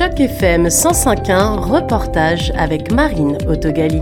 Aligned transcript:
Choc 0.00 0.18
FM 0.18 0.68
105.1, 0.68 1.58
reportage 1.58 2.52
avec 2.56 2.90
Marine 2.90 3.36
Autogali. 3.46 4.00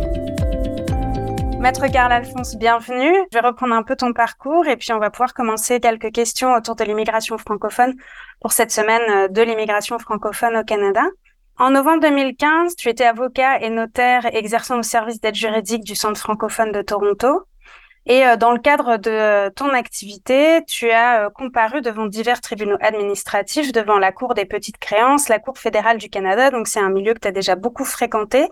Maître 1.58 1.88
Carl 1.90 2.12
Alphonse, 2.12 2.54
bienvenue. 2.54 3.12
Je 3.32 3.36
vais 3.36 3.44
reprendre 3.44 3.74
un 3.74 3.82
peu 3.82 3.96
ton 3.96 4.12
parcours 4.12 4.68
et 4.68 4.76
puis 4.76 4.92
on 4.92 5.00
va 5.00 5.10
pouvoir 5.10 5.34
commencer 5.34 5.80
quelques 5.80 6.12
questions 6.12 6.54
autour 6.54 6.76
de 6.76 6.84
l'immigration 6.84 7.36
francophone 7.36 7.94
pour 8.40 8.52
cette 8.52 8.70
semaine 8.70 9.26
de 9.32 9.42
l'immigration 9.42 9.98
francophone 9.98 10.58
au 10.58 10.62
Canada. 10.62 11.02
En 11.58 11.72
novembre 11.72 12.02
2015, 12.02 12.76
tu 12.76 12.88
étais 12.88 13.04
avocat 13.04 13.58
et 13.60 13.68
notaire 13.68 14.24
exerçant 14.32 14.78
au 14.78 14.84
service 14.84 15.20
d'aide 15.20 15.34
juridique 15.34 15.82
du 15.82 15.96
Centre 15.96 16.20
francophone 16.20 16.70
de 16.70 16.80
Toronto. 16.80 17.42
Et 18.10 18.24
euh, 18.24 18.36
dans 18.36 18.52
le 18.52 18.58
cadre 18.58 18.96
de 18.96 19.50
ton 19.50 19.68
activité, 19.68 20.64
tu 20.66 20.90
as 20.90 21.26
euh, 21.26 21.30
comparu 21.30 21.82
devant 21.82 22.06
divers 22.06 22.40
tribunaux 22.40 22.78
administratifs, 22.80 23.70
devant 23.70 23.98
la 23.98 24.12
Cour 24.12 24.32
des 24.32 24.46
petites 24.46 24.78
créances, 24.78 25.28
la 25.28 25.38
Cour 25.38 25.58
fédérale 25.58 25.98
du 25.98 26.08
Canada. 26.08 26.50
Donc 26.50 26.68
c'est 26.68 26.80
un 26.80 26.88
milieu 26.88 27.12
que 27.12 27.20
tu 27.20 27.28
as 27.28 27.32
déjà 27.32 27.54
beaucoup 27.54 27.84
fréquenté, 27.84 28.48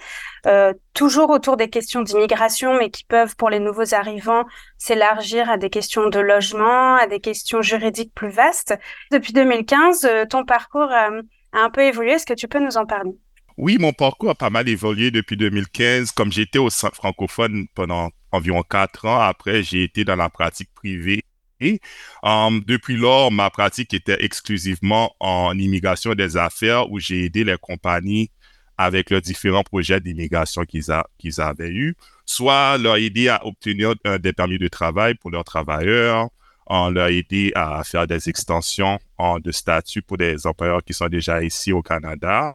euh, 0.46 0.74
toujours 0.92 1.30
autour 1.30 1.56
des 1.56 1.70
questions 1.70 2.02
d'immigration, 2.02 2.74
mais 2.78 2.90
qui 2.90 3.04
peuvent, 3.04 3.34
pour 3.36 3.48
les 3.48 3.58
nouveaux 3.58 3.94
arrivants, 3.94 4.44
s'élargir 4.76 5.48
à 5.48 5.56
des 5.56 5.70
questions 5.70 6.10
de 6.10 6.20
logement, 6.20 6.96
à 6.96 7.06
des 7.06 7.20
questions 7.20 7.62
juridiques 7.62 8.12
plus 8.14 8.30
vastes. 8.30 8.74
Depuis 9.10 9.32
2015, 9.32 10.06
ton 10.28 10.44
parcours 10.44 10.92
a 10.92 11.08
un 11.54 11.70
peu 11.70 11.80
évolué. 11.80 12.12
Est-ce 12.12 12.26
que 12.26 12.34
tu 12.34 12.46
peux 12.46 12.60
nous 12.60 12.76
en 12.76 12.84
parler? 12.84 13.16
Oui, 13.56 13.78
mon 13.78 13.92
parcours 13.92 14.30
a 14.30 14.34
pas 14.34 14.50
mal 14.50 14.68
évolué 14.68 15.10
depuis 15.10 15.36
2015. 15.36 16.12
Comme 16.12 16.32
j'étais 16.32 16.58
au 16.58 16.70
centre 16.70 16.96
francophone 16.96 17.66
pendant 17.74 18.10
environ 18.32 18.62
quatre 18.62 19.06
ans. 19.06 19.20
Après, 19.20 19.62
j'ai 19.62 19.84
été 19.84 20.04
dans 20.04 20.16
la 20.16 20.28
pratique 20.28 20.70
privée. 20.74 21.24
Et 21.58 21.80
um, 22.22 22.62
depuis 22.66 22.96
lors, 22.96 23.32
ma 23.32 23.48
pratique 23.48 23.94
était 23.94 24.22
exclusivement 24.22 25.14
en 25.20 25.58
immigration 25.58 26.14
des 26.14 26.36
affaires 26.36 26.90
où 26.90 27.00
j'ai 27.00 27.24
aidé 27.24 27.44
les 27.44 27.56
compagnies 27.56 28.30
avec 28.76 29.08
leurs 29.08 29.22
différents 29.22 29.62
projets 29.62 30.00
d'immigration 30.00 30.64
qu'ils 30.66 31.40
avaient 31.40 31.70
eus, 31.70 31.96
soit 32.26 32.76
leur 32.76 32.96
aider 32.96 33.28
à 33.28 33.46
obtenir 33.46 33.94
des 34.20 34.34
permis 34.34 34.58
de 34.58 34.68
travail 34.68 35.14
pour 35.14 35.30
leurs 35.30 35.44
travailleurs, 35.44 36.28
en 36.66 36.90
leur 36.90 37.08
aider 37.08 37.52
à 37.54 37.82
faire 37.84 38.06
des 38.06 38.28
extensions 38.28 38.98
de 39.18 39.50
statut 39.50 40.02
pour 40.02 40.18
des 40.18 40.46
employeurs 40.46 40.84
qui 40.84 40.92
sont 40.92 41.08
déjà 41.08 41.42
ici 41.42 41.72
au 41.72 41.80
Canada, 41.80 42.54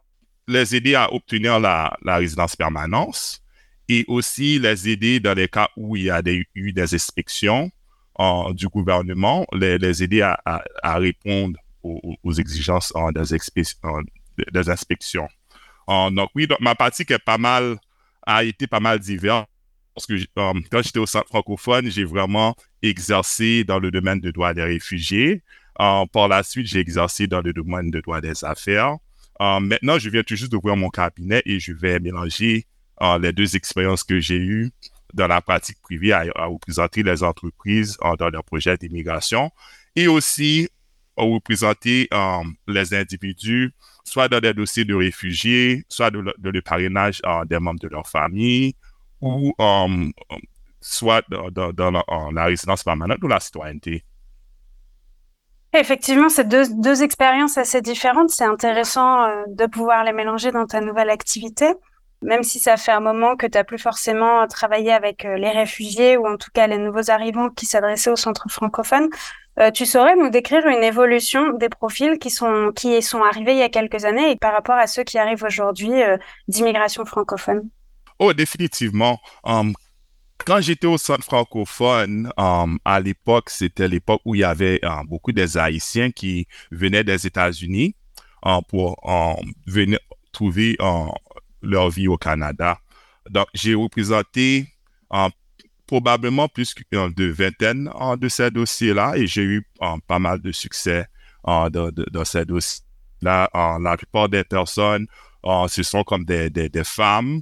les 0.52 0.76
aider 0.76 0.96
à 0.96 1.14
obtenir 1.14 1.60
la, 1.60 1.98
résidence 2.06 2.56
permanence, 2.56 3.42
et 3.90 4.06
aussi 4.08 4.60
les 4.60 4.90
aider 4.90 5.20
dans 5.20 5.34
les 5.34 5.48
cas 5.48 5.70
où 5.76 5.96
il 5.96 6.04
y 6.04 6.10
a 6.10 6.22
eu 6.56 6.72
des 6.72 6.94
inspections 6.94 7.72
du 8.54 8.68
gouvernement, 8.68 9.46
les, 9.54 10.04
aider 10.04 10.22
à, 10.22 10.98
répondre 10.98 11.60
aux, 11.84 12.34
exigences 12.34 12.94
des, 13.16 14.70
inspections. 14.70 15.28
donc 15.88 16.30
oui, 16.36 16.48
ma 16.60 16.76
pratique 16.76 17.12
est 17.12 17.20
pas 17.20 17.38
mal, 17.38 17.78
a 18.26 18.44
été 18.44 18.68
pas 18.68 18.80
mal 18.80 19.00
diverse. 19.00 19.46
Parce 19.94 20.06
que 20.06 20.14
um, 20.38 20.64
quand 20.72 20.82
j'étais 20.82 21.00
au 21.00 21.06
centre 21.06 21.28
francophone, 21.28 21.92
j'ai 21.92 22.06
vraiment 22.06 22.56
exercé 22.82 23.66
dans 23.66 23.80
le 23.80 23.92
domaine 23.92 24.22
de 24.22 24.32
droit 24.32 24.54
des 24.54 24.64
réfugiés. 24.64 25.44
par 25.76 26.28
la 26.30 26.44
suite, 26.44 26.68
j'ai 26.68 26.80
exercé 26.80 27.28
dans 27.28 27.42
le 27.42 27.52
domaine 27.52 27.92
de 27.92 28.00
droit 28.00 28.22
des 28.22 28.44
affaires. 28.46 28.98
Maintenant, 29.60 29.98
je 29.98 30.10
viens 30.10 30.24
tout 30.24 30.36
juste 30.36 30.52
d'ouvrir 30.52 30.76
mon 30.76 30.90
cabinet 30.90 31.42
et 31.46 31.60
je 31.60 31.74
vais 31.74 32.00
mélanger 32.00 32.66
les 33.20 33.34
deux 33.34 33.56
expériences 33.56 34.04
que 34.04 34.20
j'ai 34.20 34.38
eues 34.38 34.72
dans 35.14 35.28
la 35.28 35.42
pratique 35.42 35.82
privée 35.82 36.14
à, 36.14 36.24
représenter 36.46 37.04
les 37.04 37.24
entreprises 37.24 37.98
dans 38.20 38.30
leurs 38.30 38.44
projets 38.44 38.78
d'immigration 38.78 39.52
et 39.96 40.08
aussi 40.08 40.70
à 41.18 41.24
représenter 41.24 42.08
euh, 42.14 42.44
les 42.68 42.94
individus, 42.94 43.74
soit 44.04 44.28
dans 44.28 44.40
des 44.40 44.54
dossiers 44.54 44.86
de 44.86 44.96
réfugiés, 44.96 45.86
soit 45.90 46.10
dans 46.10 46.22
le, 46.22 46.62
parrainage 46.62 47.22
euh, 47.26 47.46
des 47.46 47.60
membres 47.60 47.80
de 47.80 47.90
leur 47.90 48.08
famille, 48.08 48.76
ou 49.20 49.54
euh, 49.60 50.12
soit 50.80 51.24
dans, 51.30 51.92
la, 52.32 52.46
résidence 52.46 52.84
permanente 52.84 53.20
ou 53.24 53.28
la 53.28 53.40
citoyenneté. 53.40 54.04
Effectivement, 55.74 56.30
c'est 56.30 56.48
deux, 56.48 57.04
expériences 57.04 57.58
assez 57.58 57.82
différentes. 57.82 58.30
C'est 58.30 58.44
intéressant 58.44 59.26
de 59.48 59.66
pouvoir 59.68 60.04
les 60.04 60.12
mélanger 60.12 60.52
dans 60.52 60.66
ta 60.66 60.82
nouvelle 60.82 61.10
activité 61.10 61.74
même 62.22 62.44
si 62.44 62.60
ça 62.60 62.78
fait 62.78 62.92
un 62.92 63.00
moment 63.00 63.36
que 63.36 63.46
tu 63.48 63.58
n'as 63.58 63.64
plus 63.64 63.80
forcément 63.80 64.48
travaillé 64.48 64.92
avec 64.92 65.26
euh, 65.26 65.38
les 65.38 65.50
réfugiés 65.50 66.18
ou 66.18 66.28
en 66.28 66.38
tout 66.38 66.50
cas 66.54 66.68
les 66.68 66.78
nouveaux 66.78 67.10
arrivants 67.10 67.50
qui 67.50 67.66
s'adressaient 67.66 68.12
au 68.12 68.16
centre 68.16 68.46
francophone, 68.50 69.10
euh, 69.60 69.72
tu 69.72 69.86
saurais 69.86 70.16
nous 70.16 70.30
décrire 70.30 70.66
une 70.68 70.84
évolution 70.84 71.54
des 71.54 71.70
profils 71.70 72.18
qui 72.20 72.30
sont 72.30 72.72
qui 72.76 73.02
sont 73.02 73.24
arrivés 73.24 73.54
il 73.54 73.58
y 73.58 73.64
a 73.64 73.70
quelques 73.70 74.06
années 74.06 74.32
et 74.32 74.36
par 74.36 74.54
rapport 74.54 74.76
à 74.76 74.88
ceux 74.88 75.04
qui 75.04 75.18
arrivent 75.18 75.44
aujourd'hui 75.44 76.02
euh, 76.02 76.18
d'immigration 76.48 77.06
francophone? 77.06 77.68
Oh, 78.20 78.34
définitivement. 78.34 79.18
Um, 79.44 79.74
quand 80.46 80.62
j'étais 80.62 80.88
au 80.88 80.98
centre 80.98 81.24
francophone, 81.24 82.32
um, 82.38 82.80
à 82.86 83.00
l'époque, 83.00 83.50
c'était 83.50 83.88
l'époque 83.88 84.22
où 84.26 84.36
il 84.36 84.40
y 84.40 84.44
avait 84.44 84.80
beaucoup 85.08 85.32
des 85.32 85.58
Haïtiens 85.58 86.12
qui 86.12 86.48
venaient 86.72 87.04
des 87.04 87.26
États-Unis 87.28 87.96
pour 88.68 89.00
venir 89.68 90.00
trouver 90.32 90.78
leur 91.62 91.90
vie 91.90 92.08
au 92.08 92.18
Canada. 92.18 92.80
Donc, 93.30 93.48
j'ai 93.54 93.76
représenté 93.76 94.68
probablement 95.86 96.48
plus 96.48 96.74
de 96.92 97.26
vingtaine 97.26 97.90
de 98.18 98.30
ces 98.30 98.50
dossiers-là 98.50 99.14
et 99.18 99.28
j'ai 99.28 99.44
eu 99.44 99.68
pas 100.08 100.20
mal 100.20 100.42
de 100.42 100.52
succès 100.52 101.06
dans, 101.44 101.92
ces 102.24 102.46
dossiers-là. 102.46 103.50
la 103.80 103.98
plupart 103.98 104.30
des 104.30 104.44
personnes, 104.44 105.08
ce 105.68 105.84
sont 105.84 106.04
comme 106.04 106.26
des, 106.26 106.72
femmes. 106.84 107.42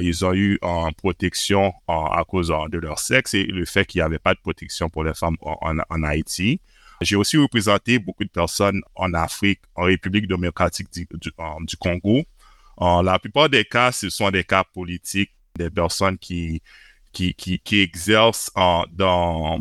Ils 0.00 0.24
ont 0.24 0.34
eu 0.34 0.58
en 0.62 0.92
protection 0.92 1.72
à 1.86 2.24
cause 2.26 2.52
de 2.70 2.78
leur 2.78 2.98
sexe 2.98 3.34
et 3.34 3.44
le 3.44 3.64
fait 3.64 3.84
qu'il 3.84 4.00
n'y 4.00 4.04
avait 4.04 4.18
pas 4.18 4.34
de 4.34 4.40
protection 4.40 4.88
pour 4.88 5.04
les 5.04 5.14
femmes 5.14 5.36
en, 5.42 6.02
Haïti. 6.02 6.60
J'ai 7.00 7.16
aussi 7.16 7.36
représenté 7.36 7.98
beaucoup 7.98 8.24
de 8.24 8.30
personnes 8.30 8.80
en 8.94 9.14
Afrique, 9.14 9.60
en 9.74 9.84
République 9.84 10.26
démocratique 10.26 10.88
du, 10.92 11.76
Congo, 11.78 12.24
la 12.80 13.18
plupart 13.18 13.48
des 13.48 13.64
cas, 13.64 13.92
ce 13.92 14.10
sont 14.10 14.30
des 14.30 14.44
cas 14.44 14.64
politiques, 14.64 15.32
des 15.56 15.70
personnes 15.70 16.18
qui, 16.18 16.62
qui, 17.12 17.34
qui, 17.34 17.58
qui 17.58 17.80
exercent 17.80 18.50
dans, 18.54 19.60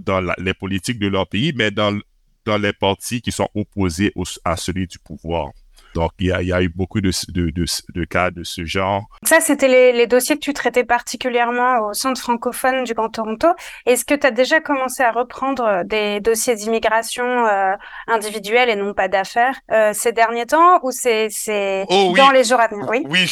dans, 0.00 0.34
les 0.38 0.54
politiques 0.54 0.98
de 0.98 1.08
leur 1.08 1.28
pays, 1.28 1.52
mais 1.54 1.70
dans, 1.70 1.98
dans 2.44 2.58
les 2.58 2.72
partis 2.72 3.20
qui 3.20 3.32
sont 3.32 3.48
opposés 3.54 4.12
à 4.44 4.56
celui 4.56 4.86
du 4.86 4.98
pouvoir. 4.98 5.50
Donc, 5.94 6.12
il 6.18 6.26
y 6.26 6.32
a, 6.32 6.42
y 6.42 6.52
a 6.52 6.62
eu 6.62 6.68
beaucoup 6.68 7.00
de, 7.00 7.10
de, 7.28 7.50
de, 7.50 8.04
cas 8.04 8.30
de 8.30 8.44
ce 8.44 8.64
genre. 8.64 9.04
Ça, 9.24 9.40
c'était 9.40 9.68
les, 9.68 9.92
les, 9.92 10.06
dossiers 10.06 10.36
que 10.36 10.40
tu 10.40 10.52
traitais 10.52 10.84
particulièrement 10.84 11.88
au 11.88 11.92
Centre 11.94 12.20
francophone 12.20 12.84
du 12.84 12.94
Grand 12.94 13.10
Toronto. 13.10 13.48
Est-ce 13.86 14.04
que 14.04 14.14
tu 14.14 14.26
as 14.26 14.30
déjà 14.30 14.60
commencé 14.60 15.02
à 15.02 15.12
reprendre 15.12 15.84
des 15.84 16.20
dossiers 16.20 16.54
d'immigration 16.54 17.46
euh, 17.46 17.74
individuels 18.06 18.68
et 18.70 18.76
non 18.76 18.94
pas 18.94 19.08
d'affaires 19.08 19.58
euh, 19.70 19.92
ces 19.92 20.12
derniers 20.12 20.46
temps 20.46 20.80
ou 20.82 20.90
c'est 20.90 21.28
oh 21.88 22.14
dans 22.16 22.30
les 22.30 22.44
jours 22.44 22.60
à 22.60 22.68
venir 22.68 22.86
Oui, 22.88 23.04
oui 23.08 23.26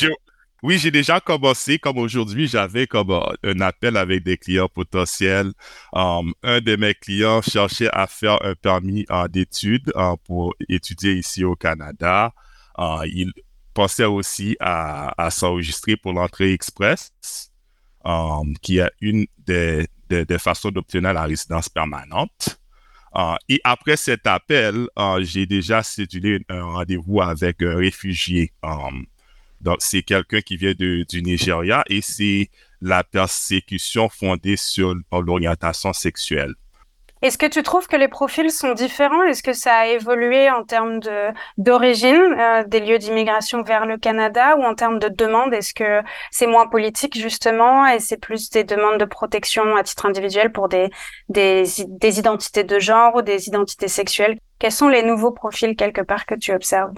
oui, 0.63 0.77
j'ai 0.77 0.91
déjà 0.91 1.21
commencé. 1.21 1.79
Comme 1.79 1.97
aujourd'hui, 1.97 2.47
j'avais 2.47 2.87
comme 2.87 3.11
euh, 3.11 3.21
un 3.45 3.61
appel 3.63 3.97
avec 3.97 4.23
des 4.25 4.37
clients 4.37 4.69
potentiels. 4.69 5.53
Um, 5.95 6.35
un 6.43 6.61
de 6.61 6.77
mes 6.77 6.93
clients 6.93 7.41
cherchait 7.41 7.89
à 7.93 8.07
faire 8.07 8.45
un 8.45 8.55
permis 8.55 9.07
d'études 9.31 9.91
pour 10.27 10.55
étudier 10.69 11.15
ici 11.15 11.45
au 11.45 11.57
Canada. 11.57 12.35
Euh, 12.81 13.07
il 13.07 13.33
pensait 13.75 14.05
aussi 14.05 14.57
à, 14.61 15.29
s'enregistrer 15.31 15.97
pour 15.97 16.13
l'entrée 16.13 16.53
express, 16.53 17.13
euh, 18.07 18.43
qui 18.63 18.79
est 18.79 18.91
une 19.01 19.27
des, 19.39 19.87
façons 20.39 20.71
d'obtenir 20.71 21.13
la 21.13 21.25
résidence 21.25 21.69
permanente. 21.69 22.59
Euh, 23.17 23.35
et 23.49 23.61
après 23.65 23.97
cet 23.97 24.27
appel, 24.27 24.87
j'ai 25.21 25.47
déjà 25.47 25.83
cédulé 25.83 26.41
un 26.49 26.63
rendez-vous 26.63 27.21
avec 27.21 27.63
un 27.63 27.77
réfugié. 27.77 28.53
donc, 29.61 29.77
c'est 29.81 30.03
quelqu'un 30.03 30.41
qui 30.41 30.57
vient 30.57 30.75
du 30.75 31.23
Nigeria 31.23 31.85
et 31.89 32.01
c'est 32.01 32.51
la 32.81 33.05
persécution 33.05 34.09
fondée 34.09 34.57
sur 34.57 34.95
l'orientation 35.13 35.93
sexuelle. 35.93 36.55
Est-ce 37.23 37.37
que 37.37 37.47
tu 37.47 37.63
trouves 37.63 37.87
que 37.87 37.97
les 37.97 38.09
profils 38.09 38.51
sont 38.51 38.73
différents? 38.73 39.23
Est-ce 39.25 39.43
que 39.43 39.53
ça 39.53 39.75
a 39.75 39.87
évolué 39.89 40.51
en 40.51 40.65
termes 40.65 41.01
de 41.01 41.29
d'origine 41.59 42.35
euh, 42.39 42.65
des 42.65 42.81
lieux 42.81 42.99
d'immigration 42.99 43.63
vers 43.63 43.85
le 43.85 43.99
Canada 43.99 44.57
ou 44.57 44.63
en 44.65 44.75
termes 44.75 44.99
de 44.99 45.09
demande? 45.09 45.53
Est-ce 45.53 45.75
que 45.75 46.01
c'est 46.31 46.47
moins 46.47 46.67
politique 46.67 47.19
justement 47.19 47.87
et 47.87 48.01
c'est 48.01 48.17
plus 48.17 48.49
des 48.49 48.65
demandes 48.65 48.99
de 48.99 49.05
protection 49.05 49.77
à 49.77 49.83
titre 49.83 50.07
individuel 50.07 50.51
pour 50.51 50.69
des, 50.71 50.89
des, 51.29 51.65
des 51.89 52.19
identités 52.19 52.65
de 52.65 52.79
genre 52.79 53.15
ou 53.17 53.23
des 53.23 53.49
identités 53.49 53.89
sexuelles? 53.89 54.39
Quels 54.59 54.73
sont 54.73 54.89
les 54.89 55.03
nouveaux 55.03 55.33
profils 55.33 55.77
quelque 55.77 56.01
part 56.01 56.25
que 56.25 56.35
tu 56.35 56.55
observes? 56.55 56.95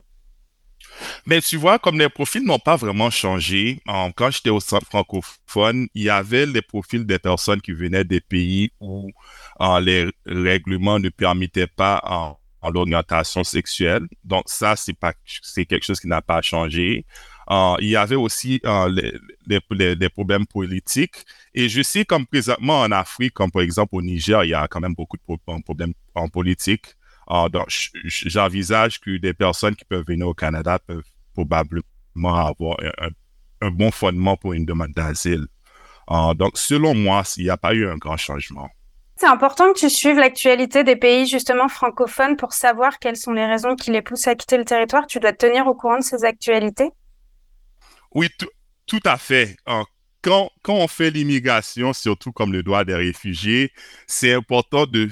Mais 1.26 1.40
tu 1.40 1.56
vois, 1.56 1.78
comme 1.78 1.98
les 1.98 2.08
profils 2.08 2.42
n'ont 2.44 2.58
pas 2.58 2.76
vraiment 2.76 3.10
changé, 3.10 3.80
quand 4.16 4.30
j'étais 4.30 4.50
au 4.50 4.60
centre 4.60 4.86
francophone, 4.86 5.88
il 5.94 6.02
y 6.02 6.10
avait 6.10 6.46
les 6.46 6.62
profils 6.62 7.04
des 7.06 7.18
personnes 7.18 7.60
qui 7.60 7.72
venaient 7.72 8.04
des 8.04 8.20
pays 8.20 8.70
où 8.80 9.10
les 9.80 10.10
règlements 10.26 10.98
ne 10.98 11.08
permettaient 11.08 11.66
pas 11.66 12.38
l'orientation 12.70 13.44
sexuelle. 13.44 14.06
Donc 14.24 14.44
ça, 14.46 14.76
c'est 14.76 14.92
pas 14.98 15.12
c'est 15.42 15.66
quelque 15.66 15.84
chose 15.84 16.00
qui 16.00 16.08
n'a 16.08 16.22
pas 16.22 16.42
changé. 16.42 17.04
Il 17.50 17.88
y 17.88 17.96
avait 17.96 18.16
aussi 18.16 18.60
les, 18.90 19.12
les, 19.96 20.08
problèmes 20.08 20.46
politiques. 20.46 21.24
Et 21.54 21.68
je 21.68 21.82
sais 21.82 22.04
comme 22.04 22.26
présentement 22.26 22.80
en 22.80 22.90
Afrique, 22.92 23.34
comme 23.34 23.50
par 23.50 23.62
exemple 23.62 23.94
au 23.96 24.02
Niger, 24.02 24.44
il 24.44 24.50
y 24.50 24.54
a 24.54 24.66
quand 24.68 24.80
même 24.80 24.94
beaucoup 24.94 25.16
de 25.16 25.62
problèmes 25.62 25.92
en 26.14 26.28
politique. 26.28 26.94
Euh, 27.30 27.48
donc 27.48 27.66
j'envisage 28.04 29.00
que 29.00 29.16
des 29.16 29.34
personnes 29.34 29.76
qui 29.76 29.84
peuvent 29.84 30.04
venir 30.06 30.28
au 30.28 30.34
Canada 30.34 30.78
peuvent 30.78 31.04
probablement 31.34 31.82
avoir 32.24 32.76
un, 32.98 33.08
un 33.62 33.70
bon 33.70 33.90
fondement 33.90 34.36
pour 34.36 34.52
une 34.52 34.66
demande 34.66 34.92
d'asile. 34.92 35.46
donc 36.36 36.52
selon 36.54 36.94
moi, 36.94 37.22
il 37.36 37.44
n'y 37.44 37.50
a 37.50 37.56
pas 37.56 37.74
eu 37.74 37.88
un 37.88 37.96
grand 37.96 38.16
changement. 38.16 38.68
C'est 39.16 39.28
important 39.28 39.72
que 39.72 39.78
tu 39.78 39.88
suives 39.88 40.16
l'actualité 40.16 40.82
des 40.82 40.96
pays 40.96 41.26
justement 41.26 41.68
francophones 41.68 42.36
pour 42.36 42.52
savoir 42.52 42.98
quelles 42.98 43.16
sont 43.16 43.32
les 43.32 43.46
raisons 43.46 43.76
qui 43.76 43.92
les 43.92 44.02
poussent 44.02 44.26
à 44.26 44.34
quitter 44.34 44.58
le 44.58 44.64
territoire. 44.64 45.06
Tu 45.06 45.20
dois 45.20 45.32
te 45.32 45.46
tenir 45.46 45.68
au 45.68 45.74
courant 45.74 45.98
de 45.98 46.02
ces 46.02 46.24
actualités. 46.24 46.90
Oui, 48.14 48.28
tout 48.86 49.00
à 49.04 49.16
fait. 49.16 49.56
Quand, 50.22 50.50
quand 50.62 50.74
on 50.74 50.88
fait 50.88 51.10
l'immigration, 51.10 51.92
surtout 51.92 52.32
comme 52.32 52.52
le 52.52 52.62
droit 52.62 52.84
des 52.84 52.94
réfugiés, 52.94 53.70
c'est 54.06 54.32
important 54.32 54.86
de 54.86 55.08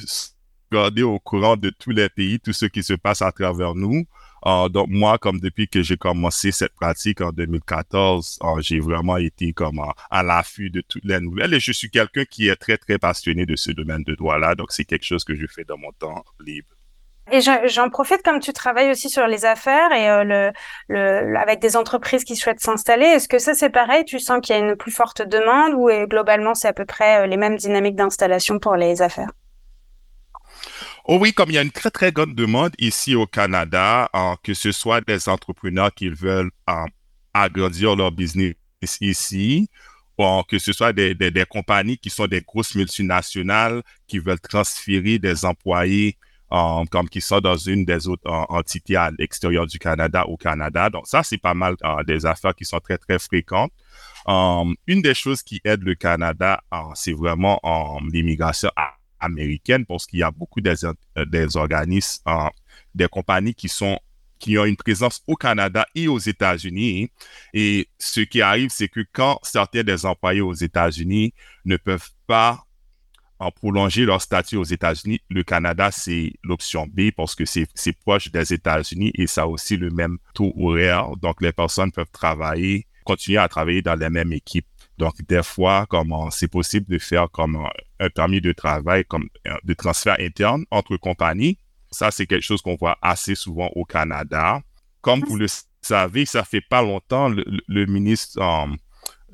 garder 0.70 1.02
au 1.02 1.18
courant 1.18 1.56
de 1.56 1.70
tous 1.70 1.90
les 1.90 2.08
pays, 2.08 2.40
tout 2.40 2.52
ce 2.52 2.66
qui 2.66 2.82
se 2.82 2.94
passe 2.94 3.22
à 3.22 3.32
travers 3.32 3.74
nous. 3.74 4.06
Uh, 4.46 4.70
donc 4.70 4.88
moi, 4.88 5.18
comme 5.18 5.38
depuis 5.38 5.68
que 5.68 5.82
j'ai 5.82 5.98
commencé 5.98 6.50
cette 6.50 6.74
pratique 6.74 7.20
en 7.20 7.30
2014, 7.30 8.38
uh, 8.42 8.62
j'ai 8.62 8.80
vraiment 8.80 9.18
été 9.18 9.52
comme 9.52 9.76
uh, 9.76 9.92
à 10.10 10.22
l'affût 10.22 10.70
de 10.70 10.80
toutes 10.80 11.04
les 11.04 11.20
nouvelles 11.20 11.52
et 11.52 11.60
je 11.60 11.72
suis 11.72 11.90
quelqu'un 11.90 12.24
qui 12.24 12.48
est 12.48 12.56
très, 12.56 12.78
très 12.78 12.98
passionné 12.98 13.44
de 13.44 13.54
ce 13.54 13.70
domaine 13.70 14.02
de 14.02 14.14
droit-là. 14.14 14.54
Donc 14.54 14.72
c'est 14.72 14.84
quelque 14.84 15.04
chose 15.04 15.24
que 15.24 15.34
je 15.34 15.46
fais 15.46 15.64
dans 15.64 15.76
mon 15.76 15.92
temps 15.92 16.24
libre. 16.40 16.68
Et 17.32 17.40
j'en 17.40 17.90
profite 17.90 18.22
comme 18.24 18.40
tu 18.40 18.52
travailles 18.52 18.90
aussi 18.90 19.08
sur 19.08 19.26
les 19.28 19.44
affaires 19.44 19.92
et 19.92 20.10
euh, 20.10 20.50
le, 20.88 21.36
avec 21.36 21.60
des 21.60 21.76
entreprises 21.76 22.24
qui 22.24 22.34
souhaitent 22.34 22.60
s'installer. 22.60 23.06
Est-ce 23.06 23.28
que 23.28 23.38
ça 23.38 23.54
c'est 23.54 23.70
pareil? 23.70 24.04
Tu 24.04 24.18
sens 24.18 24.40
qu'il 24.40 24.56
y 24.56 24.58
a 24.58 24.62
une 24.62 24.74
plus 24.74 24.90
forte 24.90 25.22
demande 25.22 25.74
ou 25.74 25.88
globalement 26.08 26.54
c'est 26.54 26.66
à 26.66 26.72
peu 26.72 26.86
près 26.86 27.22
euh, 27.22 27.26
les 27.26 27.36
mêmes 27.36 27.56
dynamiques 27.56 27.94
d'installation 27.94 28.58
pour 28.58 28.74
les 28.74 29.00
affaires? 29.00 29.30
Oh 31.12 31.18
oui, 31.20 31.32
comme 31.32 31.50
il 31.50 31.54
y 31.54 31.58
a 31.58 31.62
une 31.62 31.72
très, 31.72 31.90
très 31.90 32.12
grande 32.12 32.36
demande 32.36 32.70
ici 32.78 33.16
au 33.16 33.26
Canada, 33.26 34.08
que 34.44 34.54
ce 34.54 34.70
soit 34.70 35.00
des 35.00 35.28
entrepreneurs 35.28 35.92
qui 35.92 36.08
veulent 36.08 36.52
agrandir 37.34 37.96
leur 37.96 38.12
business 38.12 38.54
ici, 39.00 39.68
ou 40.16 40.42
que 40.48 40.60
ce 40.60 40.72
soit 40.72 40.92
des, 40.92 41.44
compagnies 41.50 41.98
qui 41.98 42.10
sont 42.10 42.28
des 42.28 42.42
grosses 42.42 42.76
multinationales 42.76 43.82
qui 44.06 44.20
veulent 44.20 44.38
transférer 44.38 45.18
des 45.18 45.44
employés 45.44 46.16
comme 46.48 47.08
qui 47.10 47.20
sont 47.20 47.40
dans 47.40 47.56
une 47.56 47.84
des 47.84 48.06
autres 48.06 48.30
entités 48.48 48.94
à 48.94 49.10
l'extérieur 49.18 49.66
du 49.66 49.80
Canada 49.80 50.24
au 50.28 50.36
Canada. 50.36 50.90
Donc 50.90 51.08
ça, 51.08 51.24
c'est 51.24 51.38
pas 51.38 51.54
mal 51.54 51.74
des 52.06 52.24
affaires 52.24 52.54
qui 52.54 52.64
sont 52.64 52.78
très, 52.78 52.98
très 52.98 53.18
fréquentes. 53.18 53.72
une 54.28 55.02
des 55.02 55.14
choses 55.14 55.42
qui 55.42 55.60
aide 55.64 55.82
le 55.82 55.96
Canada, 55.96 56.62
c'est 56.94 57.14
vraiment 57.14 57.60
l'immigration 58.12 58.70
à 58.76 58.99
américaine 59.20 59.86
parce 59.86 60.06
qu'il 60.06 60.18
y 60.20 60.22
a 60.22 60.30
beaucoup 60.30 60.60
des, 60.60 60.84
euh, 60.84 61.24
des 61.26 61.56
organismes, 61.56 62.22
euh, 62.28 62.48
des 62.94 63.08
compagnies 63.08 63.54
qui 63.54 63.68
sont 63.68 63.98
qui 64.38 64.56
ont 64.56 64.64
une 64.64 64.76
présence 64.76 65.22
au 65.26 65.36
Canada 65.36 65.84
et 65.94 66.08
aux 66.08 66.18
États-Unis. 66.18 67.10
Et 67.52 67.88
ce 67.98 68.20
qui 68.20 68.40
arrive, 68.40 68.70
c'est 68.70 68.88
que 68.88 69.00
quand 69.12 69.38
certains 69.42 69.82
des 69.82 70.06
employés 70.06 70.40
aux 70.40 70.54
États-Unis 70.54 71.34
ne 71.66 71.76
peuvent 71.76 72.08
pas 72.26 72.64
en 73.38 73.50
prolonger 73.50 74.06
leur 74.06 74.22
statut 74.22 74.56
aux 74.56 74.64
États-Unis, 74.64 75.20
le 75.28 75.42
Canada, 75.42 75.90
c'est 75.90 76.32
l'option 76.42 76.86
B 76.86 77.10
parce 77.14 77.34
que 77.34 77.44
c'est 77.44 77.92
proche 78.00 78.30
des 78.30 78.54
États-Unis 78.54 79.12
et 79.14 79.26
ça 79.26 79.42
a 79.42 79.46
aussi 79.46 79.76
le 79.76 79.90
même 79.90 80.16
taux 80.32 80.54
horaire. 80.56 81.14
Donc, 81.18 81.42
les 81.42 81.52
personnes 81.52 81.92
peuvent 81.92 82.10
travailler, 82.10 82.86
continuer 83.04 83.36
à 83.36 83.48
travailler 83.48 83.82
dans 83.82 83.94
les 83.94 84.08
mêmes 84.08 84.32
équipes 84.32 84.66
donc, 85.00 85.14
des 85.26 85.42
fois, 85.42 85.86
comment 85.88 86.30
c'est 86.30 86.46
possible 86.46 86.86
de 86.86 86.98
faire 86.98 87.30
comme 87.30 87.66
un 88.00 88.10
permis 88.10 88.40
de 88.40 88.52
travail, 88.52 89.04
comme 89.04 89.28
euh, 89.46 89.54
de 89.62 89.74
transfert 89.74 90.16
interne 90.18 90.64
entre 90.70 90.96
compagnies. 90.96 91.58
Ça, 91.90 92.10
c'est 92.10 92.26
quelque 92.26 92.42
chose 92.42 92.62
qu'on 92.62 92.76
voit 92.76 92.98
assez 93.02 93.34
souvent 93.34 93.68
au 93.76 93.84
Canada. 93.84 94.60
Comme 95.02 95.20
vous 95.20 95.36
le 95.36 95.46
savez, 95.82 96.24
ça 96.24 96.44
fait 96.44 96.62
pas 96.62 96.82
longtemps, 96.82 97.28
le, 97.28 97.86
ministre 97.86 98.40
euh, 98.40 98.66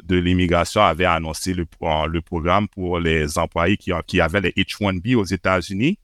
de 0.02 0.16
l'immigration 0.16 0.82
avait 0.82 1.04
annoncé 1.04 1.54
le, 1.54 1.66
euh, 1.82 2.06
le, 2.06 2.20
programme 2.22 2.68
pour 2.68 2.98
les 2.98 3.38
employés 3.38 3.76
qui, 3.76 4.20
avaient 4.20 4.40
les 4.40 4.52
H-1B 4.52 5.14
aux 5.16 5.24
États-Unis. 5.24 5.98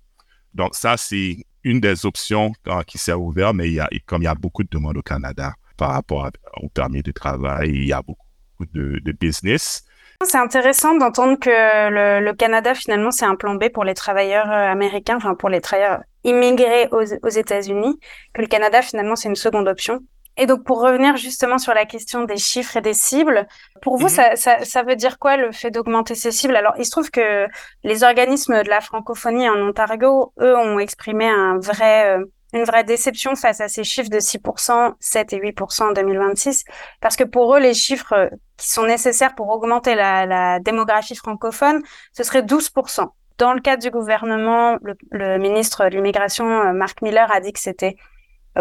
Donc, 0.55 0.75
ça, 0.75 0.97
c'est 0.97 1.45
une 1.65 1.81
des 1.81 2.07
options 2.07 2.53
qui 2.87 2.99
s'est 2.99 3.13
ouverte, 3.13 3.55
mais 3.55 3.77
comme 4.05 4.23
il 4.23 4.27
y 4.27 4.29
a 4.29 4.35
beaucoup 4.35 4.65
de 4.65 4.69
demandes 4.69 4.99
au 4.99 5.03
Canada 5.03 5.55
par 5.77 5.93
rapport 5.93 6.31
au 6.61 6.69
permis 6.69 7.03
de 7.03 7.13
travail, 7.13 7.71
il 7.71 7.87
y 7.87 7.93
a 7.93 8.03
beaucoup 8.03 8.27
de, 8.73 9.13
business. 9.13 9.85
C'est 10.25 10.39
intéressant 10.39 10.95
d'entendre 10.95 11.39
que 11.39 11.51
le, 11.51 12.33
Canada, 12.33 12.75
finalement, 12.75 13.11
c'est 13.11 13.25
un 13.25 13.35
plan 13.35 13.55
B 13.55 13.69
pour 13.69 13.85
les 13.85 13.95
travailleurs 13.95 14.51
euh, 14.51 14.71
américains, 14.71 15.17
enfin 15.17 15.35
pour 15.35 15.49
les 15.49 15.61
travailleurs 15.61 16.01
immigrés 16.25 16.89
aux, 16.93 17.29
États-Unis, 17.29 17.99
que 18.33 18.41
le 18.41 18.47
Canada, 18.47 18.83
finalement, 18.83 19.17
c'est 19.17 19.29
une 19.29 19.37
seconde 19.37 19.69
option. 19.69 20.01
Et 20.37 20.47
donc, 20.47 20.65
pour 20.65 20.81
revenir 20.81 21.17
justement 21.17 21.59
sur 21.59 21.75
la 21.75 21.85
question 21.85 22.25
des 22.25 22.39
chiffres 22.39 22.77
et 22.77 22.81
des 22.81 22.95
cibles, 22.95 23.47
pour 23.83 23.99
vous, 23.99 24.09
mhm. 24.09 24.37
ça, 24.37 24.65
ça, 24.65 24.83
veut 24.83 24.97
dire 24.97 25.19
quoi 25.19 25.37
le 25.37 25.53
fait 25.53 25.71
d'augmenter 25.71 26.15
ces 26.15 26.31
cibles? 26.31 26.57
Alors, 26.57 26.75
il 26.79 26.87
se 26.87 26.91
trouve 26.91 27.11
que 27.11 27.47
les 27.83 28.03
organismes 28.03 28.63
de 28.63 28.69
la 28.69 28.81
francophonie 28.81 29.49
en 29.49 29.61
Ontario, 29.61 30.33
eux, 30.41 30.57
ont 30.57 30.79
exprimé 30.79 31.29
un 31.29 31.59
vrai... 31.59 32.19
Euh, 32.19 32.25
une 32.53 32.65
vraie 32.65 32.85
déception 32.85 33.35
face 33.35 33.61
à 33.61 33.69
ces 33.69 33.85
chiffres 33.85 34.11
de 34.11 34.19
6%, 34.19 34.95
7 35.01 35.33
et 35.33 35.39
8% 35.39 35.83
en 35.83 35.93
2026, 35.93 36.65
parce 37.01 37.17
que 37.17 37.25
pour 37.25 37.57
eux, 37.57 37.61
les 37.61 37.75
chiffres 37.75 38.13
euh, 38.13 38.29
qui 38.57 38.71
sont 38.71 38.85
nécessaires 38.85 39.35
pour 39.35 39.49
augmenter 39.49 39.95
la, 39.95 40.59
démographie 40.61 41.17
francophone, 41.17 41.83
ce 42.13 42.23
serait 42.23 42.43
12%. 42.43 43.09
Dans 43.39 43.55
le 43.55 43.61
cadre 43.61 43.83
du 43.83 43.91
gouvernement, 43.91 44.77
le, 44.83 44.95
le 45.11 45.39
ministre 45.39 45.85
de 45.85 45.97
l'immigration, 45.97 46.47
euh, 46.47 46.73
Marc 46.73 47.03
Miller, 47.03 47.31
a 47.33 47.41
dit 47.41 47.53
que 47.53 47.61
c'était 47.61 47.97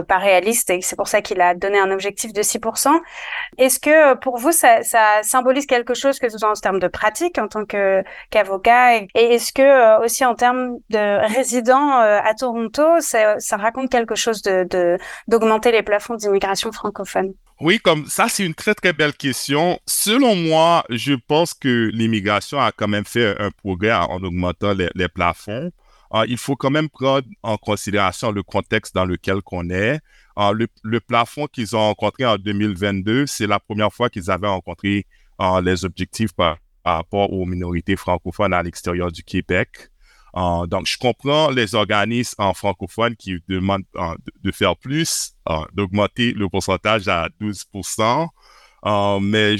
pas 0.07 0.17
réaliste 0.17 0.69
et 0.69 0.81
c'est 0.81 0.95
pour 0.95 1.07
ça 1.07 1.21
qu'il 1.21 1.41
a 1.41 1.53
donné 1.53 1.79
un 1.79 1.91
objectif 1.91 2.33
de 2.33 2.41
6%. 2.41 2.89
Est-ce 3.57 3.79
que 3.79 4.11
euh, 4.11 4.15
pour 4.15 4.38
vous, 4.38 4.51
ça, 4.51 4.83
ça, 4.83 5.21
symbolise 5.23 5.65
quelque 5.65 5.93
chose 5.93 6.19
que 6.19 6.29
ce 6.29 6.38
soit 6.38 6.49
en 6.49 6.53
termes 6.53 6.79
de 6.79 6.88
pratique 6.88 7.38
en 7.38 7.47
tant 7.47 7.65
qu'avocat? 7.65 8.97
Et, 8.97 9.07
est-ce 9.15 9.51
que 9.51 9.61
euh, 9.61 10.03
aussi 10.03 10.23
en 10.25 10.35
termes 10.35 10.77
de 10.89 11.27
résidents 11.35 11.91
à 11.91 12.33
Toronto, 12.33 12.99
ça, 12.99 13.39
ça, 13.39 13.57
raconte 13.57 13.89
quelque 13.89 14.15
chose 14.15 14.41
de 14.41 14.97
d'augmenter 15.27 15.71
les 15.71 15.83
plafonds 15.83 16.15
d'immigration 16.15 16.71
francophone? 16.71 17.33
Oui, 17.60 17.77
comme 17.79 18.07
ça, 18.07 18.27
c'est 18.27 18.43
une 18.45 18.55
très, 18.55 18.74
très 18.74 18.91
belle 18.91 19.13
question. 19.13 19.79
Selon 19.86 20.36
moi, 20.36 20.83
je 20.89 21.13
pense 21.13 21.53
que 21.53 21.91
l'immigration 21.93 22.60
a 22.60 22.71
quand 22.71 22.88
même 22.88 23.05
fait 23.05 23.39
un 23.39 23.51
progrès 23.51 23.93
en 23.93 24.24
augmentant 24.24 24.74
les 24.74 25.07
plafonds. 25.07 25.71
Ah, 26.13 26.25
il 26.27 26.38
faut 26.38 26.58
quand 26.58 26.70
même 26.70 26.89
prendre 26.89 27.27
en 27.41 27.58
considération 27.58 28.32
le 28.32 28.44
contexte 28.44 28.94
dans 28.94 29.06
lequel 29.06 29.39
on 29.51 29.70
est. 29.70 30.00
Ah, 30.36 30.51
le, 30.53 31.00
plafond 31.00 31.48
qu'ils 31.48 31.75
ont 31.75 31.80
rencontré 31.80 32.25
en 32.25 32.38
2022, 32.38 33.27
c'est 33.27 33.48
la 33.48 33.60
première 33.60 33.94
fois 33.94 34.10
qu'ils 34.10 34.30
avaient 34.30 34.48
rencontré 34.48 35.06
ah, 35.39 35.62
les 35.63 35.86
objectifs 35.86 36.34
par, 36.34 36.58
rapport 36.84 37.32
aux 37.32 37.46
minorités 37.46 37.96
francophones 37.96 38.53
à 38.53 38.63
l'extérieur 38.63 39.12
du 39.12 39.24
Québec. 39.24 39.91
donc, 40.34 40.88
je 40.88 40.98
comprends 40.98 41.51
les 41.51 41.75
organismes 41.75 42.41
francophones 42.56 43.15
qui 43.15 43.38
demandent 43.48 43.84
de, 44.44 44.51
faire 44.51 44.75
plus, 44.75 45.36
d'augmenter 45.74 46.32
le 46.34 46.50
pourcentage 46.50 47.08
à 47.08 47.30
12% 47.39 48.30
mais 49.22 49.56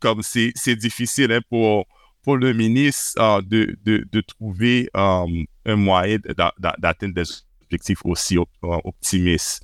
comme 0.00 0.22
c'est 0.22 0.76
difficile 0.76 1.32
hein, 1.32 1.40
pour 1.48 1.86
pour 2.24 2.38
le 2.38 2.52
ministre 2.54 3.20
euh, 3.20 3.42
de, 3.42 3.76
de, 3.84 4.20
trouver 4.22 4.88
euh, 4.96 5.26
un 5.66 5.76
moyen 5.76 6.18
d'atteindre 6.56 7.14
des 7.14 7.24
objectifs 7.62 8.00
aussi 8.04 8.38
euh, 8.38 8.42
optimistes. 8.62 9.62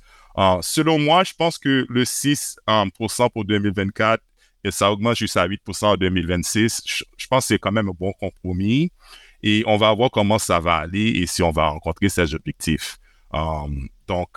selon 0.61 0.99
moi, 0.99 1.23
je 1.23 1.33
pense 1.33 1.57
que 1.57 1.85
le 1.89 2.03
6% 2.03 3.29
pour 3.31 3.45
2024 3.45 4.23
et 4.63 4.69
ça 4.69 4.91
augmente 4.91 5.17
jusqu'à 5.17 5.47
8% 5.47 5.85
en 5.85 5.97
2026, 5.97 6.83
je, 6.85 7.27
pense 7.27 7.45
que 7.45 7.47
c'est 7.47 7.59
quand 7.59 7.71
même 7.71 7.89
un 7.89 7.95
bon 7.99 8.13
compromis 8.13 8.91
et 9.41 9.63
on 9.65 9.77
va 9.77 9.91
voir 9.93 10.11
comment 10.11 10.37
ça 10.37 10.59
va 10.59 10.75
aller 10.75 11.07
et 11.07 11.25
si 11.25 11.41
on 11.41 11.51
va 11.51 11.69
rencontrer 11.69 12.09
ces 12.09 12.35
objectifs. 12.35 12.99
donc, 14.07 14.29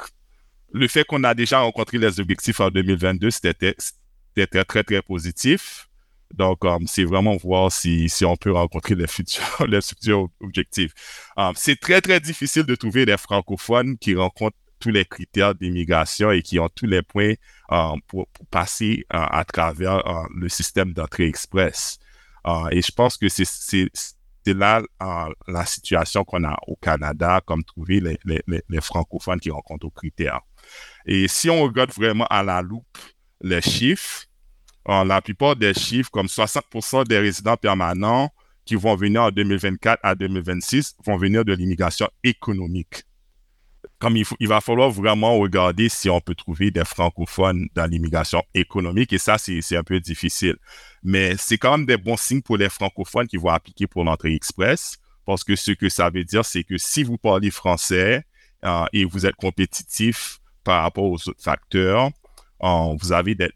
le 0.73 0.89
fait 0.89 1.05
qu'on 1.05 1.23
a 1.25 1.35
déjà 1.35 1.61
rencontré 1.61 1.99
les 1.99 2.19
objectifs 2.19 2.59
en 2.59 2.71
2022, 2.71 3.31
c'était 3.31 3.77
très, 4.35 4.65
très, 4.65 4.83
très 4.83 5.03
positif. 5.03 5.89
Donc, 6.37 6.65
um, 6.65 6.87
c'est 6.87 7.05
vraiment 7.05 7.37
voir 7.37 7.71
si, 7.71 8.09
si 8.09 8.25
on 8.25 8.37
peut 8.37 8.53
rencontrer 8.53 8.97
les 8.97 9.07
futurs, 9.07 9.67
les 9.69 9.81
futurs 9.81 10.29
objectifs. 10.41 10.93
Um, 11.37 11.53
c'est 11.55 11.79
très, 11.79 12.01
très 12.01 12.19
difficile 12.19 12.65
de 12.65 12.75
trouver 12.75 13.07
des 13.07 13.17
francophones 13.17 13.97
qui 13.99 14.15
rencontrent 14.17 14.57
tous 14.81 14.91
les 14.91 15.05
critères 15.05 15.55
d'immigration 15.55 16.33
et 16.33 16.43
qui 16.43 16.59
ont 16.59 16.69
tous 16.69 16.87
les 16.87 17.03
points 17.03 17.35
um, 17.69 18.01
pour, 18.09 18.27
passer 18.51 19.07
uh, 19.13 19.31
à 19.31 19.45
travers 19.45 19.99
uh, 20.07 20.27
le 20.35 20.49
système 20.49 20.93
d'entrée 20.93 21.27
express. 21.27 21.99
Uh, 22.45 22.69
et 22.73 22.83
je 22.83 22.91
pense 22.91 23.17
que 23.17 23.29
c'est 23.29 23.89
là 24.47 24.83
la 25.49 25.65
situation 25.65 26.25
qu'on 26.25 26.45
a 26.45 26.59
au 26.67 26.77
Canada, 26.77 27.41
comme 27.47 27.63
trouver 27.65 28.01
les, 28.01 28.19
les, 28.25 28.43
les, 28.69 28.81
francophones 28.81 29.41
qui 29.41 29.51
rencontrent 29.51 29.87
aux 29.87 29.91
critères. 29.91 30.41
Et 31.07 31.29
si 31.29 31.49
on 31.49 31.63
regarde 31.63 31.93
vraiment 31.93 32.27
à 32.27 32.43
la 32.43 32.61
loupe 32.61 32.99
les 33.41 33.63
chiffres, 33.63 34.27
la 34.87 35.21
plupart 35.23 35.57
des 35.57 35.75
chiffres, 35.75 36.11
comme 36.11 36.27
60% 36.27 37.07
des 37.07 37.19
résidents 37.19 37.57
permanents 37.57 38.31
qui 38.65 38.75
vont 38.75 38.97
venir 38.97 39.23
en 39.23 39.31
2024 39.31 40.01
à 40.03 40.15
2026, 40.15 40.97
vont 41.05 41.17
venir 41.17 41.45
de 41.45 41.53
l'immigration 41.53 42.09
économique. 42.23 43.05
Comme 43.99 44.17
il 44.17 44.49
va 44.49 44.61
falloir 44.61 44.91
vraiment 44.91 45.39
regarder 45.39 45.89
si 45.89 46.11
on 46.11 46.21
peut 46.21 46.35
trouver 46.35 46.71
des 46.71 46.85
francophones 46.85 47.69
dans 47.75 47.87
l'immigration 47.87 48.43
économique, 48.55 49.13
et 49.13 49.19
ça, 49.19 49.39
c'est 49.39 49.77
un 49.77 49.83
peu 49.83 50.01
difficile. 50.01 50.57
Mais 51.03 51.37
c'est 51.39 51.59
quand 51.59 51.79
même 51.79 51.87
des 51.87 51.97
bons 51.97 52.17
signes 52.17 52.43
pour 52.43 52.57
les 52.57 52.69
francophones 52.69 53.27
qui 53.27 53.37
vont 53.37 53.51
appliquer 53.51 53.87
pour 53.87 54.05
l'entrée 54.05 54.35
express, 54.35 54.99
parce 55.25 55.45
que 55.45 55.57
ce 55.57 55.73
que 55.73 55.89
ça 55.89 56.11
veut 56.11 56.25
dire, 56.25 56.45
c'est 56.45 56.65
que 56.65 56.77
si 56.77 57.03
vous 57.03 57.17
parlez 57.17 57.51
français 57.51 58.25
euh, 58.65 58.85
et 58.93 59.05
vous 59.05 59.27
êtes 59.27 59.37
compétitif 59.37 60.39
par 60.65 60.83
rapport 60.83 61.05
aux 61.05 61.29
autres 61.29 61.43
facteurs, 61.43 62.11
euh, 62.63 62.97
vous 63.01 63.13
avez 63.13 63.35
des, 63.35 63.51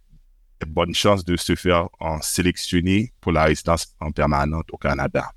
bonnes 0.66 0.94
chances 0.94 1.24
de 1.24 1.36
se 1.36 1.54
faire 1.54 1.88
en 2.00 2.20
sélectionner 2.20 3.12
pour 3.20 3.32
la 3.32 3.44
résidence 3.44 3.94
en 4.00 4.10
permanente 4.10 4.66
au 4.72 4.76
Canada. 4.76 5.32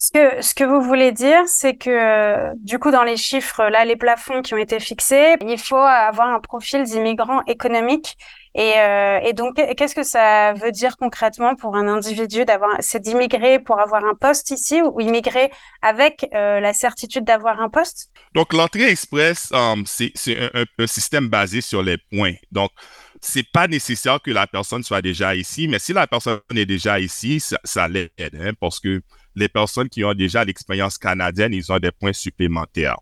Ce 0.00 0.12
que, 0.12 0.40
ce 0.42 0.54
que 0.54 0.62
vous 0.62 0.80
voulez 0.80 1.10
dire, 1.10 1.42
c'est 1.46 1.74
que 1.74 1.90
euh, 1.90 2.52
du 2.58 2.78
coup, 2.78 2.92
dans 2.92 3.02
les 3.02 3.16
chiffres, 3.16 3.64
là, 3.64 3.84
les 3.84 3.96
plafonds 3.96 4.42
qui 4.42 4.54
ont 4.54 4.58
été 4.58 4.78
fixés, 4.78 5.34
il 5.44 5.58
faut 5.58 5.74
avoir 5.74 6.28
un 6.28 6.38
profil 6.38 6.84
d'immigrant 6.84 7.42
économique. 7.46 8.16
Et, 8.54 8.74
euh, 8.78 9.18
et 9.24 9.32
donc, 9.32 9.56
qu'est-ce 9.76 9.96
que 9.96 10.04
ça 10.04 10.52
veut 10.52 10.70
dire 10.70 10.96
concrètement 10.96 11.56
pour 11.56 11.74
un 11.74 11.88
individu 11.88 12.44
d'avoir, 12.44 12.76
c'est 12.78 13.00
d'immigrer 13.00 13.58
pour 13.58 13.80
avoir 13.80 14.04
un 14.04 14.14
poste 14.14 14.52
ici 14.52 14.80
ou 14.82 15.00
immigrer 15.00 15.50
avec 15.82 16.28
euh, 16.32 16.60
la 16.60 16.72
certitude 16.72 17.24
d'avoir 17.24 17.60
un 17.60 17.68
poste? 17.68 18.10
Donc, 18.36 18.52
l'entrée 18.52 18.90
express, 18.90 19.52
c'est 19.84 20.38
un, 20.38 20.64
un, 20.78 20.86
système 20.86 21.28
basé 21.28 21.60
sur 21.60 21.82
les 21.82 21.98
points. 21.98 22.34
Donc, 22.52 22.70
c'est 23.20 23.50
pas 23.50 23.66
nécessaire 23.66 24.20
que 24.20 24.30
la 24.30 24.46
personne 24.46 24.82
soit 24.82 25.02
déjà 25.02 25.34
ici, 25.34 25.68
mais 25.68 25.78
si 25.78 25.92
la 25.92 26.06
personne 26.06 26.40
est 26.54 26.66
déjà 26.66 27.00
ici, 27.00 27.40
ça, 27.40 27.88
l'aide, 27.88 28.10
hein, 28.18 28.52
parce 28.60 28.80
que 28.80 29.02
les 29.34 29.48
personnes 29.48 29.88
qui 29.88 30.04
ont 30.04 30.14
déjà 30.14 30.44
l'expérience 30.44 30.98
canadienne, 30.98 31.52
ils 31.52 31.70
ont 31.72 31.78
des 31.78 31.92
points 31.92 32.12
supplémentaires. 32.12 32.98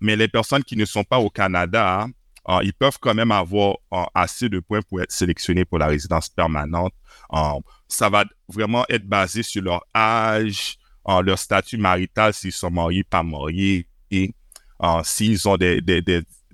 Mais 0.00 0.16
les 0.16 0.28
personnes 0.28 0.64
qui 0.64 0.76
ne 0.76 0.84
sont 0.84 1.04
pas 1.04 1.18
au 1.18 1.30
Canada, 1.30 2.06
euh, 2.48 2.60
ils 2.62 2.72
peuvent 2.72 2.98
quand 3.00 3.14
même 3.14 3.32
avoir 3.32 3.76
euh, 3.92 4.02
assez 4.14 4.48
de 4.48 4.60
points 4.60 4.82
pour 4.82 5.00
être 5.00 5.10
sélectionnés 5.10 5.64
pour 5.64 5.78
la 5.78 5.86
résidence 5.86 6.28
permanente. 6.28 6.92
Euh, 7.32 7.58
ça 7.88 8.08
va 8.08 8.24
vraiment 8.48 8.84
être 8.88 9.06
basé 9.06 9.42
sur 9.42 9.62
leur 9.62 9.84
âge, 9.94 10.76
leur 11.24 11.38
statut 11.38 11.76
marital, 11.76 12.34
s'ils 12.34 12.52
sont 12.52 12.70
mariés, 12.70 13.04
pas 13.04 13.22
mariés, 13.22 13.88
et 14.10 14.34
s'ils 15.04 15.48
ont 15.48 15.56
des, 15.56 15.80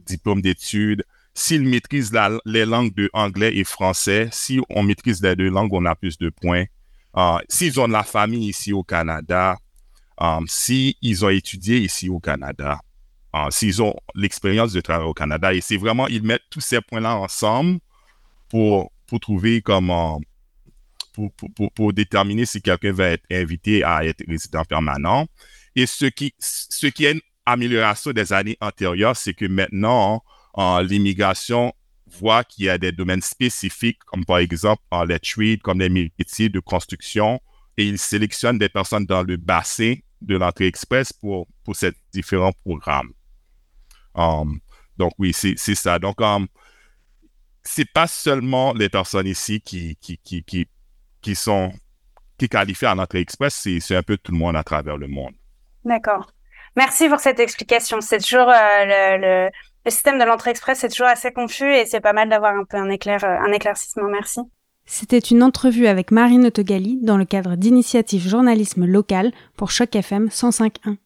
diplômes 0.05 0.43
d'études, 0.43 1.05
s'ils 1.35 1.63
maîtrisent 1.63 2.13
les 2.45 2.65
langues 2.65 2.95
de 2.95 3.09
anglais 3.13 3.57
et 3.57 3.65
français. 3.65 4.29
Si 4.33 4.61
on 4.69 4.83
maîtrise 4.83 5.23
les 5.23 5.37
deux 5.37 5.49
langues, 5.49 5.73
on 5.73 5.85
a 5.87 5.95
plus 5.95 6.19
de 6.19 6.31
points. 6.31 6.65
Uh, 7.17 7.39
s'ils 7.49 7.79
ont 7.79 7.89
de 7.89 7.93
la 7.93 8.05
famille 8.05 8.49
ici 8.49 8.73
au 8.73 8.83
Canada, 8.83 9.57
um, 10.19 10.47
s'ils 10.49 11.25
ont 11.25 11.29
étudié 11.29 11.79
ici 11.79 12.09
au 12.09 12.21
Canada, 12.21 12.81
uh, 13.35 13.51
s'ils 13.51 13.83
ont 13.83 13.95
l'expérience 14.15 14.73
de 14.73 14.81
travailler 14.81 15.09
au 15.09 15.15
Canada, 15.15 15.53
et 15.53 15.61
c'est 15.61 15.77
vraiment, 15.77 16.07
ils 16.09 16.23
mettent 16.23 16.49
tous 16.51 16.61
ces 16.61 16.81
points-là 16.81 17.17
ensemble 17.17 17.81
pour, 18.49 18.91
trouver 19.21 19.61
comment, 19.61 20.21
pour, 21.75 21.93
déterminer 21.93 22.47
si 22.47 22.63
quelqu'un 22.63 22.93
va 22.93 23.09
être 23.09 23.25
invité 23.31 23.85
à 23.85 24.07
être 24.07 24.25
résident 24.27 24.65
permanent. 24.65 25.27
Et 25.77 25.87
ce 25.87 26.07
qui, 26.07 26.35
ce 26.39 26.87
qui 26.87 27.05
est 27.05 27.13
une 27.13 27.21
amélioration 27.45 28.13
des 28.13 28.33
années 28.33 28.57
antérieures, 28.63 29.17
c'est 29.17 29.35
que 29.35 29.45
maintenant, 29.45 30.23
uh, 30.57 30.83
l'immigration 30.83 31.73
voit 32.07 32.45
qu'il 32.45 32.67
y 32.67 32.69
a 32.69 32.79
des 32.79 32.93
domaines 32.93 33.23
spécifiques, 33.23 33.99
comme 34.05 34.25
par 34.25 34.39
exemple 34.39 34.83
en 34.91 35.05
les 35.05 35.19
trades, 35.19 35.63
comme 35.63 35.81
les 35.81 35.89
métiers 35.89 36.49
de 36.49 36.61
construction, 36.61 37.41
et 37.77 37.87
il 37.87 37.99
sélectionne 37.99 38.59
des 38.59 38.69
personnes 38.69 39.07
dans 39.07 39.23
le 39.23 39.37
bassin 39.37 39.95
de 40.21 40.37
l'entrée 40.37 40.67
express 40.67 41.13
pour, 41.13 41.47
pour 41.65 41.75
ces 41.75 41.93
différents 42.13 42.53
programmes. 42.53 43.13
Um, 44.15 44.61
donc 44.99 45.13
oui, 45.19 45.33
c'est 45.33 45.57
ça. 45.57 45.99
Donc, 45.99 46.21
um, 46.21 46.47
c'est 47.63 47.91
pas 47.91 48.07
seulement 48.07 48.75
les 48.75 48.89
personnes 48.89 49.27
ici 49.27 49.61
qui, 49.61 49.97
qui, 49.97 50.19
qui, 50.19 50.45
qui, 50.45 50.69
qui 51.23 51.35
sont 51.35 51.73
qui 52.39 52.49
qualifient 52.49 52.87
à 52.87 52.95
l'entrée 52.95 53.21
express, 53.21 53.69
c'est 53.81 53.95
un 53.95 54.03
peu 54.03 54.17
tout 54.17 54.33
le 54.33 54.39
monde 54.39 54.57
à 54.57 54.65
travers 54.65 54.97
le 54.97 55.07
monde. 55.07 55.35
D'accord. 55.85 56.33
Merci 56.75 57.09
pour 57.09 57.21
cette 57.21 57.39
explication. 57.39 58.01
C'est 58.01 58.19
toujours 58.19 58.49
euh, 58.49 59.17
le 59.19 59.51
système 59.91 60.19
de 60.19 60.25
l'entrée 60.25 60.51
express 60.51 60.85
est 60.85 60.89
toujours 60.89 61.09
assez 61.09 61.33
confus 61.33 61.73
et 61.73 61.87
c'est 61.87 62.01
pas 62.01 62.13
mal 62.13 62.29
d'avoir 62.29 62.55
un 62.55 62.65
peu 62.65 62.77
un, 62.77 62.89
éclair, 62.89 63.25
euh, 63.25 63.39
un 63.41 63.53
éclaircissement. 63.53 64.09
Merci. 64.09 64.41
C'était 64.85 65.19
une 65.19 65.43
entrevue 65.43 65.87
avec 65.87 66.11
Marine 66.11 66.47
Autogali 66.47 66.99
dans 67.03 67.17
le 67.17 67.25
cadre 67.25 67.57
d'initiatives 67.57 68.29
journalisme 68.29 68.85
local 68.85 69.33
pour 69.57 69.71
Choc 69.71 69.95
FM 69.95 70.27
105.1. 70.27 70.97